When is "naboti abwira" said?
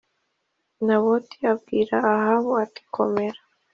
0.85-1.95